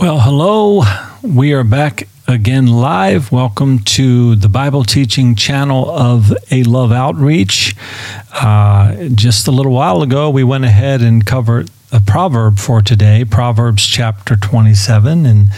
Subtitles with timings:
[0.00, 0.84] Well, hello.
[1.22, 3.32] We are back again live.
[3.32, 7.74] Welcome to the Bible teaching channel of A Love Outreach.
[8.32, 13.24] Uh, just a little while ago, we went ahead and covered a proverb for today,
[13.24, 15.26] Proverbs chapter 27.
[15.26, 15.48] And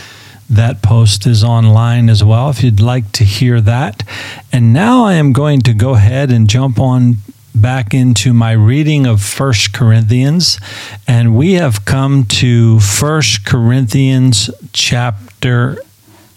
[0.48, 4.02] that post is online as well if you'd like to hear that.
[4.50, 7.16] And now I am going to go ahead and jump on
[7.54, 10.58] back into my reading of First Corinthians,
[11.06, 15.78] and we have come to First Corinthians chapter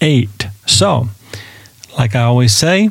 [0.00, 0.48] 8.
[0.66, 1.08] So,
[1.98, 2.90] like I always say,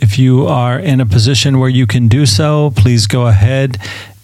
[0.00, 3.78] if you are in a position where you can do so, please go ahead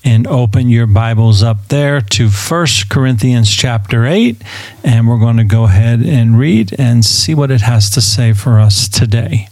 [0.06, 4.40] and open your Bibles up there to First Corinthians chapter 8,
[4.84, 8.32] and we're going to go ahead and read and see what it has to say
[8.32, 9.48] for us today.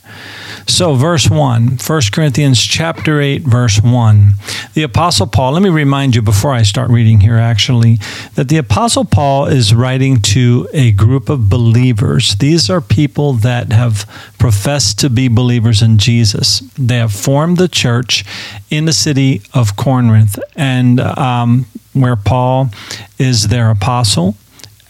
[0.66, 4.32] So, verse 1, 1 Corinthians chapter 8, verse 1.
[4.72, 7.98] The Apostle Paul, let me remind you before I start reading here, actually,
[8.34, 12.36] that the Apostle Paul is writing to a group of believers.
[12.36, 14.08] These are people that have
[14.38, 16.60] professed to be believers in Jesus.
[16.78, 18.24] They have formed the church
[18.70, 22.70] in the city of Corinth, and um, where Paul
[23.18, 24.34] is their apostle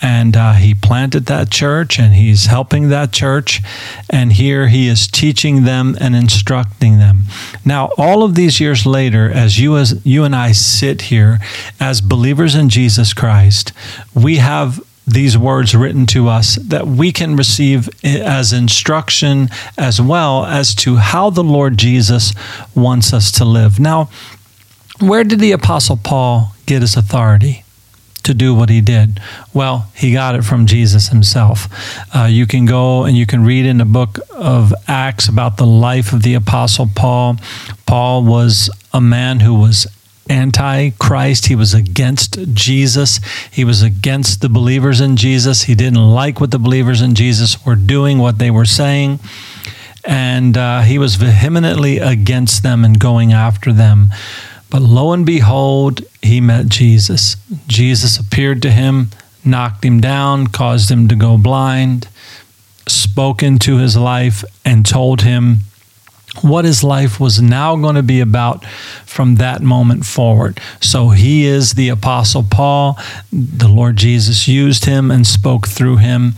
[0.03, 3.61] and uh, he planted that church and he's helping that church
[4.11, 7.23] and here he is teaching them and instructing them
[7.65, 11.39] now all of these years later as you as you and i sit here
[11.81, 13.73] as believers in jesus christ
[14.15, 20.47] we have these words written to us that we can receive as instruction as well
[20.47, 22.33] as to how the Lord Jesus
[22.75, 23.79] wants us to live.
[23.79, 24.09] Now,
[25.01, 27.64] where did the Apostle Paul get his authority?
[28.25, 29.21] To do what he did?
[29.53, 31.69] Well, he got it from Jesus himself.
[32.15, 35.67] Uh, you can go and you can read in the book of Acts about the
[35.67, 37.37] life of the Apostle Paul.
[37.87, 39.87] Paul was a man who was
[40.29, 41.47] anti Christ.
[41.47, 43.21] He was against Jesus.
[43.51, 45.65] He was against the believers in Jesus.
[45.65, 49.21] He didn't like what the believers in Jesus were doing, what they were saying.
[50.05, 54.11] And uh, he was vehemently against them and going after them.
[54.75, 57.37] But lo and behold, he met Jesus.
[57.69, 59.11] Jesus appeared to him,
[59.45, 62.09] knocked him down, caused him to go blind,
[62.89, 65.59] spoke into his life, and told him
[66.43, 68.65] what his life was now going to be about
[69.07, 70.59] from that moment forward.
[70.81, 72.99] So he is the Apostle Paul.
[73.33, 76.35] The Lord Jesus used him and spoke through him.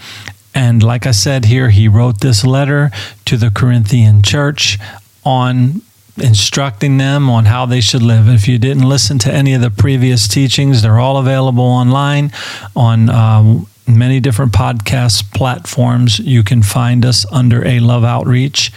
[0.55, 2.91] And like I said here, he wrote this letter
[3.25, 4.79] to the Corinthian church
[5.25, 5.81] on
[6.19, 8.29] instructing them on how they should live.
[8.29, 12.33] If you didn't listen to any of the previous teachings, they're all available online
[12.75, 16.19] on um, many different podcast platforms.
[16.19, 18.73] You can find us under A Love Outreach,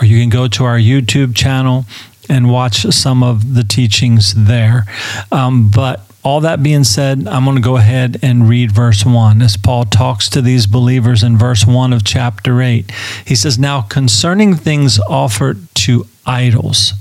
[0.00, 1.84] or you can go to our YouTube channel
[2.28, 4.84] and watch some of the teachings there.
[5.30, 9.42] Um, but all that being said, I'm going to go ahead and read verse 1
[9.42, 12.90] as Paul talks to these believers in verse 1 of chapter 8.
[13.26, 16.94] He says, Now concerning things offered to idols,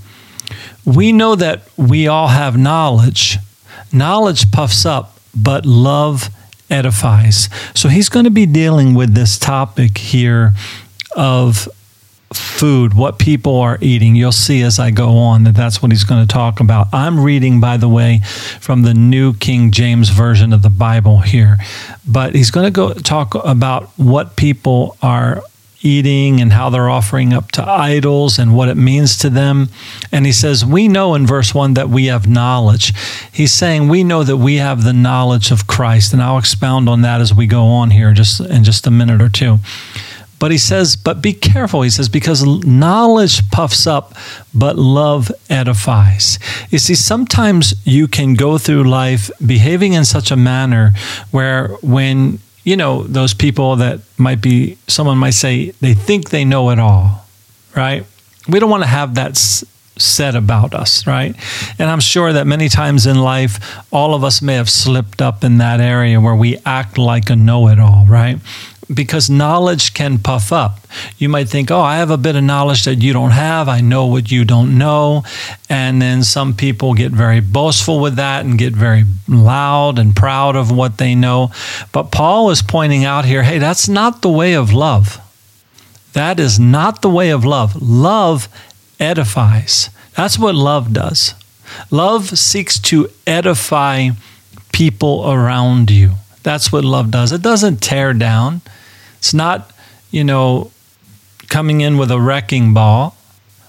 [0.83, 3.37] we know that we all have knowledge.
[3.93, 6.29] Knowledge puffs up, but love
[6.69, 7.49] edifies.
[7.75, 10.53] So he's going to be dealing with this topic here
[11.15, 11.67] of
[12.33, 14.15] food, what people are eating.
[14.15, 16.87] You'll see as I go on that that's what he's going to talk about.
[16.93, 18.19] I'm reading, by the way,
[18.59, 21.57] from the New King James Version of the Bible here.
[22.07, 25.41] But he's going to go talk about what people are
[25.83, 29.69] eating and how they're offering up to idols and what it means to them.
[30.11, 32.93] And he says, We know in verse 1 that we have knowledge.
[33.31, 36.13] He's saying we know that we have the knowledge of Christ.
[36.13, 39.21] And I'll expound on that as we go on here just in just a minute
[39.21, 39.57] or two.
[40.41, 41.83] But he says, but be careful.
[41.83, 44.15] He says, because knowledge puffs up,
[44.55, 46.39] but love edifies.
[46.71, 50.93] You see, sometimes you can go through life behaving in such a manner
[51.29, 56.43] where when, you know, those people that might be, someone might say, they think they
[56.43, 57.23] know it all,
[57.75, 58.03] right?
[58.49, 61.35] We don't want to have that said about us, right?
[61.77, 63.59] And I'm sure that many times in life,
[63.93, 67.35] all of us may have slipped up in that area where we act like a
[67.35, 68.39] know it all, right?
[68.93, 70.79] Because knowledge can puff up.
[71.17, 73.67] You might think, oh, I have a bit of knowledge that you don't have.
[73.69, 75.23] I know what you don't know.
[75.69, 80.55] And then some people get very boastful with that and get very loud and proud
[80.55, 81.51] of what they know.
[81.91, 85.19] But Paul is pointing out here hey, that's not the way of love.
[86.13, 87.81] That is not the way of love.
[87.81, 88.49] Love
[88.99, 89.89] edifies.
[90.15, 91.33] That's what love does.
[91.89, 94.09] Love seeks to edify
[94.73, 96.13] people around you.
[96.43, 97.31] That's what love does.
[97.31, 98.61] It doesn't tear down.
[99.21, 99.71] It's not,
[100.09, 100.71] you know,
[101.47, 103.15] coming in with a wrecking ball.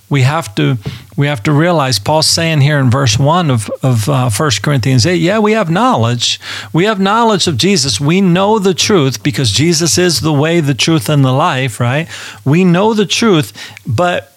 [0.08, 0.78] we have to
[1.14, 5.04] we have to realize Paul's saying here in verse one of of uh, 1 Corinthians
[5.04, 5.20] eight.
[5.20, 6.40] Yeah, we have knowledge.
[6.72, 8.00] We have knowledge of Jesus.
[8.00, 11.81] We know the truth because Jesus is the way, the truth, and the life.
[11.81, 12.08] Right?
[12.46, 13.52] We know the truth,
[13.87, 14.34] but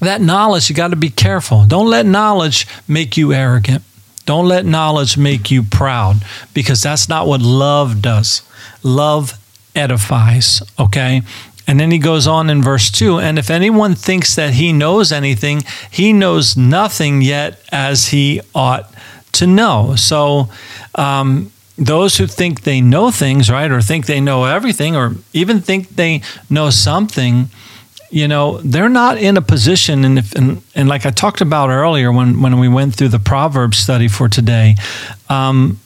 [0.00, 1.64] that knowledge you got to be careful.
[1.66, 3.84] Don't let knowledge make you arrogant.
[4.26, 8.42] Don't let knowledge make you proud because that's not what love does.
[8.82, 9.38] Love
[9.74, 11.22] edifies, okay?
[11.66, 15.12] And then he goes on in verse 2 and if anyone thinks that he knows
[15.12, 18.92] anything, he knows nothing yet as he ought
[19.32, 19.94] to know.
[19.96, 20.48] So,
[20.94, 25.60] um, those who think they know things, right, or think they know everything, or even
[25.60, 27.48] think they know something,
[28.10, 31.70] you know, they're not in a position, and, if, and, and like I talked about
[31.70, 34.76] earlier when, when we went through the Proverbs study for today,
[35.28, 35.80] um,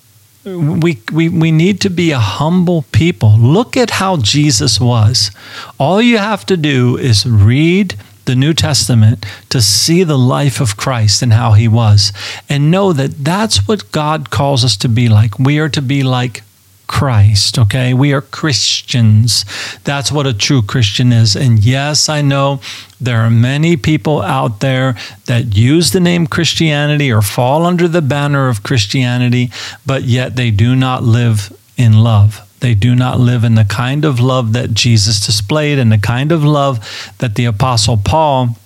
[0.56, 3.38] we, we, we need to be a humble people.
[3.38, 5.30] Look at how Jesus was.
[5.78, 10.76] All you have to do is read the New Testament to see the life of
[10.76, 12.12] Christ and how he was,
[12.48, 15.38] and know that that's what God calls us to be like.
[15.38, 16.42] We are to be like
[16.88, 17.94] Christ, okay?
[17.94, 19.44] We are Christians.
[19.84, 21.36] That's what a true Christian is.
[21.36, 22.60] And yes, I know
[23.00, 24.96] there are many people out there
[25.26, 29.50] that use the name Christianity or fall under the banner of Christianity,
[29.86, 32.44] but yet they do not live in love.
[32.60, 36.32] They do not live in the kind of love that Jesus displayed and the kind
[36.32, 38.56] of love that the Apostle Paul,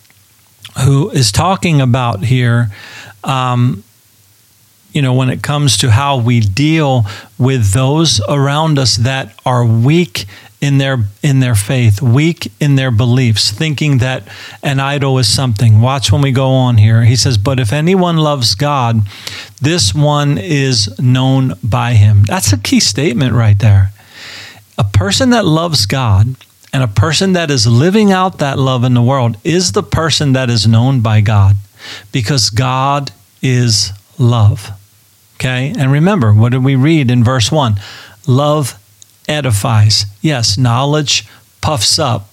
[0.84, 2.70] who is talking about here,
[3.24, 3.84] um,
[4.92, 7.06] you know, when it comes to how we deal
[7.38, 10.26] with those around us that are weak
[10.60, 14.22] in their in their faith, weak in their beliefs, thinking that
[14.62, 15.80] an idol is something.
[15.80, 17.02] Watch when we go on here.
[17.02, 19.02] He says, "But if anyone loves God,
[19.60, 23.92] this one is known by him." That's a key statement right there.
[24.78, 26.36] A person that loves God
[26.72, 30.32] and a person that is living out that love in the world is the person
[30.32, 31.56] that is known by God
[32.12, 33.10] because God
[33.42, 34.70] is love.
[35.42, 35.74] Okay.
[35.76, 37.74] And remember, what did we read in verse 1?
[38.28, 38.78] Love
[39.26, 40.06] edifies.
[40.20, 41.26] Yes, knowledge
[41.60, 42.30] puffs up,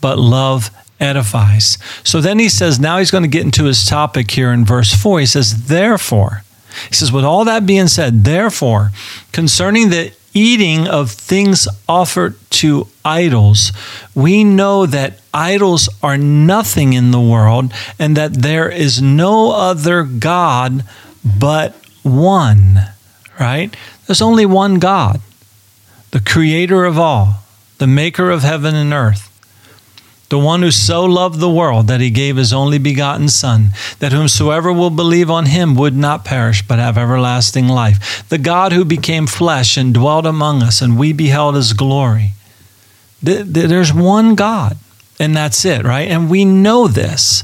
[0.00, 0.70] but love
[1.00, 1.76] edifies.
[2.04, 4.94] So then he says, now he's going to get into his topic here in verse
[4.94, 5.18] 4.
[5.18, 6.44] He says, Therefore,
[6.88, 8.92] he says, with all that being said, therefore,
[9.32, 13.72] concerning the eating of things offered to idols,
[14.14, 20.04] we know that idols are nothing in the world and that there is no other
[20.04, 20.84] God
[21.26, 22.80] but one,
[23.40, 23.74] right?
[24.06, 25.20] There's only one God,
[26.12, 27.42] the creator of all,
[27.78, 29.32] the maker of heaven and earth.
[30.28, 33.68] The one who so loved the world that he gave his only begotten Son,
[34.00, 38.28] that whomsoever will believe on him would not perish, but have everlasting life.
[38.28, 42.32] The God who became flesh and dwelt among us, and we beheld his glory.
[43.22, 44.76] There's one God.
[45.18, 46.08] And that's it, right?
[46.08, 47.42] And we know this.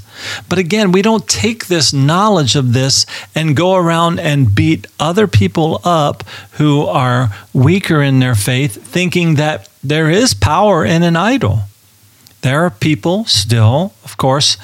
[0.49, 5.27] But again, we don't take this knowledge of this and go around and beat other
[5.27, 6.23] people up
[6.53, 11.61] who are weaker in their faith, thinking that there is power in an idol.
[12.43, 14.57] There are people still, of course,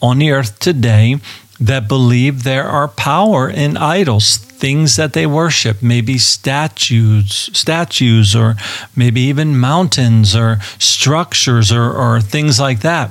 [0.00, 1.16] on the earth today
[1.58, 8.54] that believe there are power in idols, things that they worship, maybe statues, statues, or
[8.94, 13.10] maybe even mountains or structures or, or things like that.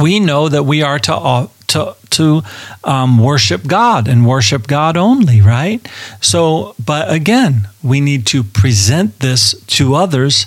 [0.00, 2.42] We know that we are to uh, to to
[2.84, 5.80] um, worship God and worship God only, right?
[6.20, 10.46] So, but again, we need to present this to others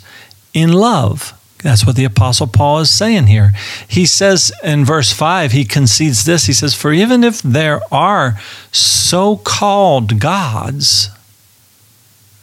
[0.54, 1.37] in love.
[1.64, 3.52] That's what the Apostle Paul is saying here.
[3.88, 6.46] He says in verse 5, he concedes this.
[6.46, 8.40] He says, For even if there are
[8.72, 11.10] so called gods,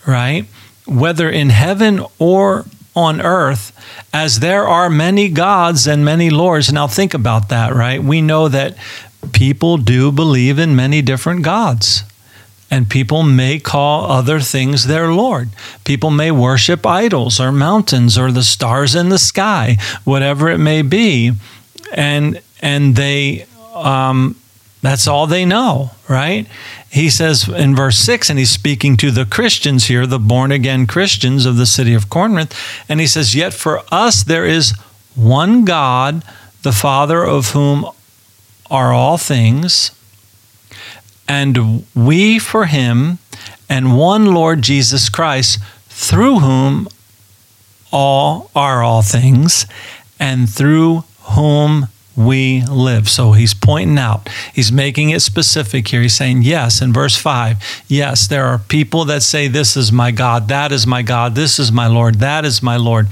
[0.06, 0.46] right,
[0.86, 2.64] whether in heaven or
[2.96, 3.72] on earth,
[4.12, 6.72] as there are many gods and many lords.
[6.72, 8.02] Now, think about that, right?
[8.02, 8.76] We know that
[9.32, 12.04] people do believe in many different gods.
[12.74, 15.50] And people may call other things their Lord.
[15.84, 20.82] People may worship idols or mountains or the stars in the sky, whatever it may
[20.82, 21.34] be.
[21.92, 24.34] And and they um,
[24.82, 26.48] that's all they know, right?
[26.90, 30.88] He says in verse 6, and he's speaking to the Christians here, the born again
[30.88, 34.72] Christians of the city of Corinth, and he says, Yet for us there is
[35.14, 36.24] one God,
[36.64, 37.86] the Father of whom
[38.68, 39.92] are all things,
[41.28, 43.18] and we for him,
[43.68, 46.88] and one Lord Jesus Christ, through whom
[47.92, 49.66] all are all things,
[50.18, 53.08] and through whom we live.
[53.08, 56.02] So he's pointing out, he's making it specific here.
[56.02, 60.10] He's saying, yes, in verse 5, yes, there are people that say, This is my
[60.10, 63.08] God, that is my God, this is my Lord, that is my Lord.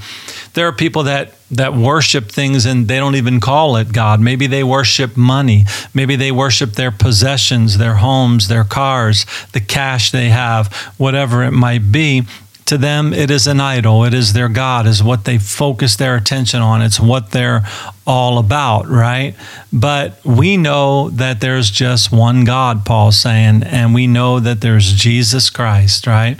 [0.53, 4.19] There are people that that worship things and they don't even call it God.
[4.19, 5.65] Maybe they worship money.
[5.93, 11.51] Maybe they worship their possessions, their homes, their cars, the cash they have, whatever it
[11.51, 12.23] might be
[12.65, 14.03] to them it is an idol.
[14.05, 16.81] It is their god is what they focus their attention on.
[16.81, 17.63] It's what they're
[18.05, 19.35] all about right?
[19.71, 24.93] But we know that there's just one god paul's saying and we know that there's
[24.93, 26.39] jesus christ right?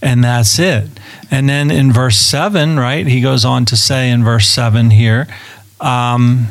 [0.00, 0.88] And that's it.
[1.30, 5.26] And then in verse 7 right he goes on to say in verse 7 here
[5.80, 6.48] um,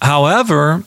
[0.00, 0.84] however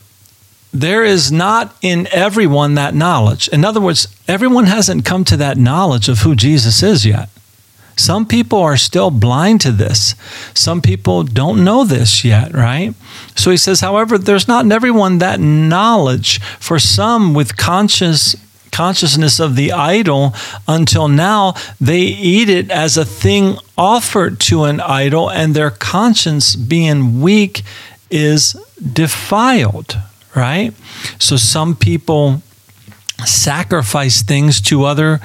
[0.74, 3.48] there is not in everyone that knowledge.
[3.50, 7.30] In other words, everyone hasn't come to that knowledge of who Jesus is yet.
[7.96, 10.16] Some people are still blind to this.
[10.56, 12.96] Some people don't know this yet, right?
[13.36, 16.42] So he says, however, there's not in everyone that knowledge.
[16.60, 18.36] For some with conscious
[18.72, 20.34] consciousness of the idol
[20.68, 26.56] until now they eat it as a thing offered to an idol and their conscience
[26.56, 27.62] being weak
[28.10, 28.54] is
[28.92, 29.96] defiled
[30.36, 30.74] right?
[31.20, 32.42] So some people
[33.26, 35.22] sacrifice things to other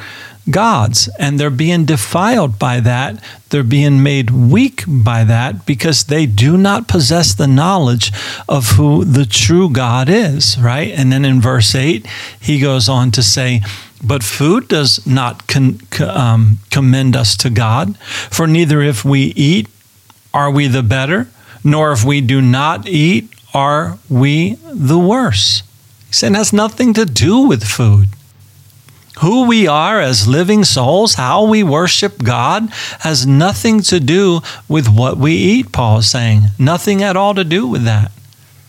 [0.51, 3.23] gods and they're being defiled by that.
[3.51, 8.13] They're being made weak by that because they do not possess the knowledge
[8.49, 10.91] of who the true God is, right?
[10.91, 12.07] And then in verse 8,
[12.41, 13.63] he goes on to say,
[14.03, 19.69] but food does not con- um, commend us to God, for neither if we eat
[20.33, 21.27] are we the better,
[21.65, 25.63] nor if we do not eat are we the worse?
[26.09, 28.09] He said has nothing to do with food.
[29.21, 32.69] Who we are as living souls, how we worship God,
[33.01, 36.43] has nothing to do with what we eat, Paul is saying.
[36.59, 38.13] Nothing at all to do with that.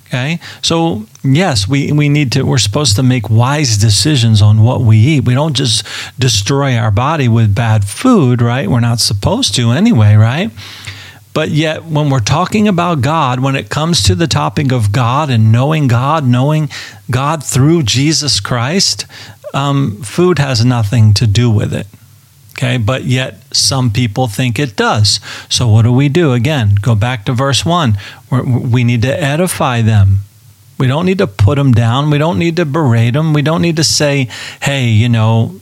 [0.08, 0.40] Okay?
[0.64, 4.98] So, yes, we, we need to, we're supposed to make wise decisions on what we
[4.98, 5.26] eat.
[5.26, 5.86] We don't just
[6.18, 8.68] destroy our body with bad food, right?
[8.68, 10.50] We're not supposed to anyway, right?
[11.34, 15.30] But yet, when we're talking about God, when it comes to the topic of God
[15.30, 16.70] and knowing God, knowing
[17.10, 19.06] God through Jesus Christ,
[19.54, 21.88] um, food has nothing to do with it.
[22.54, 25.22] Okay, but yet some people think it does.
[25.48, 26.34] So, what do we do?
[26.34, 27.98] Again, go back to verse 1.
[28.30, 30.20] We're, we need to edify them.
[30.78, 32.10] We don't need to put them down.
[32.10, 33.34] We don't need to berate them.
[33.34, 34.30] We don't need to say,
[34.62, 35.60] hey, you know,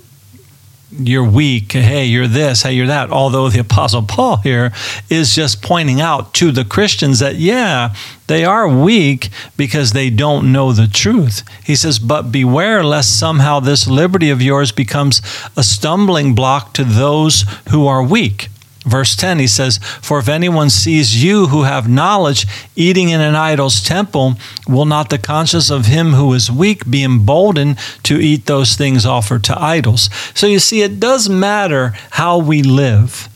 [0.91, 3.11] you're weak, hey, you're this, hey, you're that.
[3.11, 4.71] Although the Apostle Paul here
[5.09, 7.93] is just pointing out to the Christians that, yeah,
[8.27, 11.43] they are weak because they don't know the truth.
[11.63, 15.21] He says, but beware lest somehow this liberty of yours becomes
[15.57, 18.49] a stumbling block to those who are weak.
[18.87, 23.35] Verse 10, he says, For if anyone sees you who have knowledge eating in an
[23.35, 28.45] idol's temple, will not the conscience of him who is weak be emboldened to eat
[28.45, 30.09] those things offered to idols?
[30.33, 33.27] So you see, it does matter how we live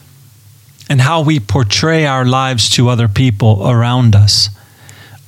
[0.89, 4.49] and how we portray our lives to other people around us.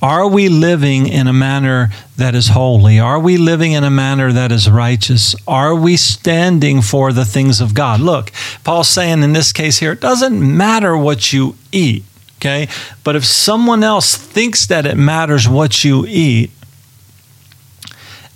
[0.04, 3.00] Are we living in a manner that is holy?
[3.00, 5.34] Are we living in a manner that is righteous?
[5.48, 8.02] Are we standing for the things of God?
[8.02, 8.30] Look,
[8.66, 12.04] Paul's saying in this case here, it doesn't matter what you eat,
[12.40, 12.68] okay?
[13.06, 16.52] But if someone else thinks that it matters what you eat,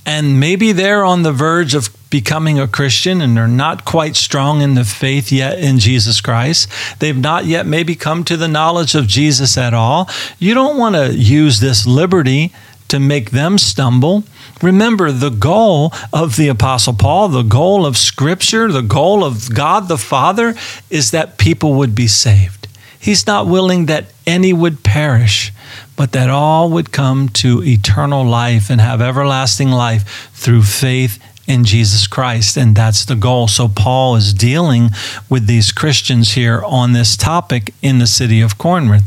[0.06, 4.62] and maybe they're on the verge of becoming a Christian and they're not quite strong
[4.62, 6.70] in the faith yet in Jesus Christ.
[7.00, 10.10] They've not yet maybe come to the knowledge of Jesus at all.
[10.40, 12.54] You don't want to use this liberty
[12.88, 14.24] to make them stumble.
[14.62, 19.88] Remember, the goal of the Apostle Paul, the goal of Scripture, the goal of God
[19.88, 20.56] the Father
[20.90, 22.68] is that people would be saved.
[23.00, 25.54] He's not willing that any would perish,
[25.96, 31.64] but that all would come to eternal life and have everlasting life through faith in
[31.64, 32.58] Jesus Christ.
[32.58, 33.48] And that's the goal.
[33.48, 34.90] So Paul is dealing
[35.30, 39.06] with these Christians here on this topic in the city of Corinth.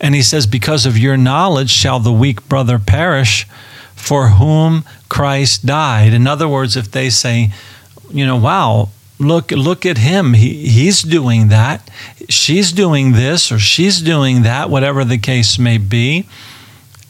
[0.00, 3.46] And he says, Because of your knowledge shall the weak brother perish
[3.94, 6.12] for whom Christ died.
[6.12, 7.52] In other words, if they say,
[8.10, 11.88] you know, wow, look look at him he, he's doing that
[12.28, 16.26] she's doing this or she's doing that whatever the case may be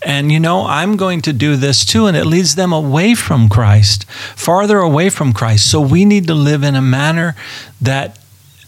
[0.04, 2.06] and you know, I'm going to do this too.
[2.06, 5.70] And it leads them away from Christ, farther away from Christ.
[5.70, 7.36] So we need to live in a manner
[7.80, 8.18] that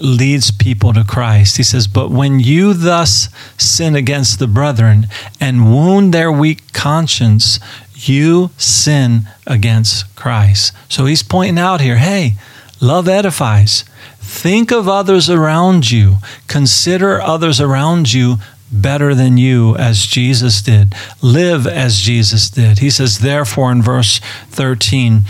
[0.01, 1.57] leads people to Christ.
[1.57, 5.07] He says, But when you thus sin against the brethren
[5.41, 7.59] and wound their weak conscience,
[7.95, 10.73] you sin against Christ.
[10.89, 12.35] So he's pointing out here hey,
[12.81, 13.85] love edifies.
[14.19, 16.17] Think of others around you.
[16.49, 18.37] Consider others around you
[18.73, 20.95] better than you as Jesus did.
[21.23, 22.79] Live as Jesus did.
[22.79, 25.23] He says, therefore, in verse 13,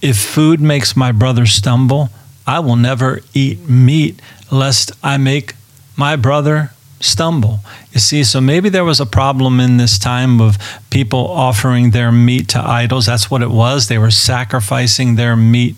[0.00, 2.10] if food makes my brother stumble,
[2.46, 4.20] I will never eat meat
[4.50, 5.54] lest I make
[5.96, 7.60] my brother stumble.
[7.92, 10.56] You see, so maybe there was a problem in this time of
[10.90, 13.06] people offering their meat to idols.
[13.06, 13.88] That's what it was.
[13.88, 15.76] They were sacrificing their meat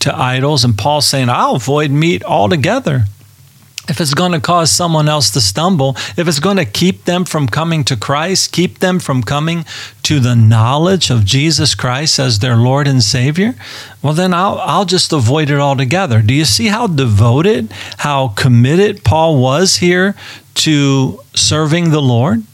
[0.00, 0.64] to idols.
[0.64, 3.04] And Paul's saying, I'll avoid meat altogether
[3.90, 7.24] if it's going to cause someone else to stumble, if it's going to keep them
[7.24, 9.64] from coming to Christ, keep them from coming
[10.04, 13.56] to the knowledge of Jesus Christ as their Lord and Savior,
[14.00, 16.22] well, then I'll, I'll just avoid it altogether.
[16.22, 20.14] Do you see how devoted, how committed Paul was here
[20.54, 22.44] to serving the Lord?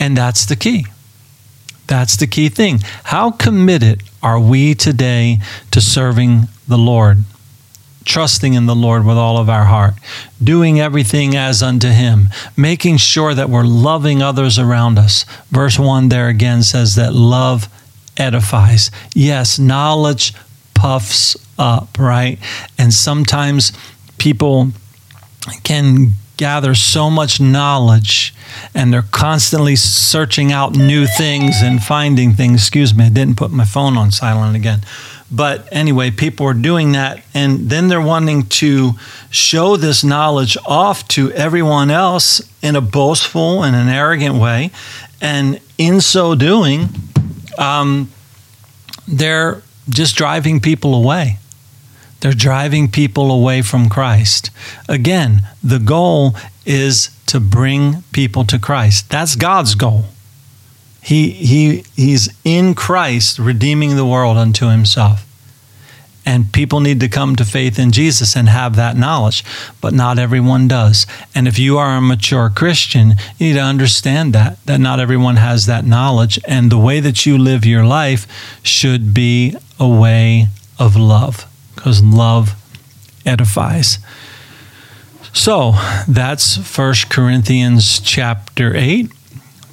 [0.00, 0.86] And that's the key.
[1.86, 2.80] That's the key thing.
[3.04, 5.38] How committed are we today
[5.70, 7.18] to serving the Lord?
[8.06, 9.94] Trusting in the Lord with all of our heart,
[10.42, 15.26] doing everything as unto Him, making sure that we're loving others around us.
[15.50, 17.68] Verse 1 there again says that love
[18.16, 18.90] edifies.
[19.14, 20.32] Yes, knowledge
[20.74, 22.38] puffs up, right?
[22.78, 23.72] And sometimes
[24.18, 24.68] people
[25.64, 28.34] can gather so much knowledge
[28.74, 32.60] and they're constantly searching out new things and finding things.
[32.60, 34.80] Excuse me, I didn't put my phone on silent again.
[35.30, 38.92] But anyway, people are doing that, and then they're wanting to
[39.30, 44.70] show this knowledge off to everyone else in a boastful and an arrogant way.
[45.20, 46.88] And in so doing,
[47.58, 48.10] um,
[49.08, 51.38] they're just driving people away.
[52.20, 54.50] They're driving people away from Christ.
[54.88, 59.10] Again, the goal is to bring people to Christ.
[59.10, 60.06] That's God's goal.
[61.06, 65.24] He, he, he's in Christ redeeming the world unto himself.
[66.26, 69.44] And people need to come to faith in Jesus and have that knowledge,
[69.80, 71.06] but not everyone does.
[71.32, 75.36] And if you are a mature Christian, you need to understand that, that not everyone
[75.36, 76.40] has that knowledge.
[76.44, 78.26] And the way that you live your life
[78.64, 81.46] should be a way of love,
[81.76, 82.60] because love
[83.24, 83.98] edifies.
[85.32, 85.74] So
[86.08, 89.12] that's First Corinthians chapter 8.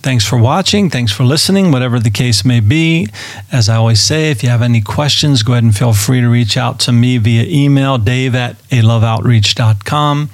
[0.04, 0.90] Thanks for watching.
[0.90, 3.08] Thanks for listening, whatever the case may be.
[3.54, 6.28] As I always say, if you have any questions, go ahead and feel free to
[6.28, 10.30] reach out to me via email, dave at aloveoutreach.com.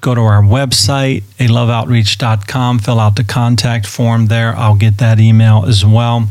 [0.00, 4.56] Go to our website, aloveoutreach.com, fill out the contact form there.
[4.56, 6.26] I'll get that email as well.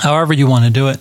[0.00, 0.98] However, you want to do it,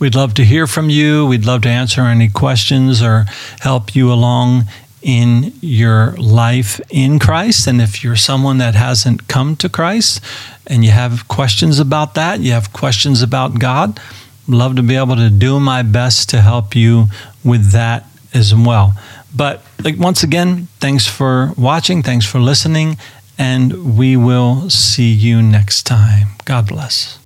[0.00, 1.26] we'd love to hear from you.
[1.26, 3.26] We'd love to answer any questions or
[3.60, 4.64] help you along
[5.02, 7.66] in your life in Christ.
[7.66, 10.20] And if you're someone that hasn't come to Christ
[10.66, 14.00] and you have questions about that, you have questions about God,
[14.48, 17.06] love to be able to do my best to help you
[17.44, 18.94] with that as well.
[19.34, 22.96] But like, once again, thanks for watching, thanks for listening,
[23.38, 26.28] and we will see you next time.
[26.44, 27.25] God bless.